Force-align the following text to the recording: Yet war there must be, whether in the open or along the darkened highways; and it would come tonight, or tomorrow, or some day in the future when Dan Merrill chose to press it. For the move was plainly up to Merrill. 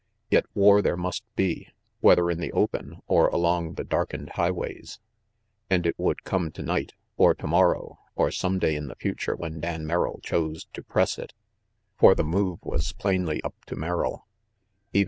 Yet 0.31 0.47
war 0.55 0.81
there 0.81 0.97
must 0.97 1.23
be, 1.35 1.69
whether 1.99 2.31
in 2.31 2.39
the 2.39 2.51
open 2.53 3.03
or 3.05 3.27
along 3.27 3.75
the 3.75 3.83
darkened 3.83 4.29
highways; 4.31 4.99
and 5.69 5.85
it 5.85 5.93
would 5.99 6.23
come 6.23 6.49
tonight, 6.49 6.93
or 7.17 7.35
tomorrow, 7.35 7.99
or 8.15 8.31
some 8.31 8.57
day 8.57 8.75
in 8.75 8.87
the 8.87 8.95
future 8.95 9.35
when 9.35 9.59
Dan 9.59 9.85
Merrill 9.85 10.19
chose 10.23 10.65
to 10.73 10.81
press 10.81 11.19
it. 11.19 11.35
For 11.99 12.15
the 12.15 12.23
move 12.23 12.57
was 12.63 12.93
plainly 12.93 13.43
up 13.43 13.53
to 13.65 13.75
Merrill. 13.75 14.25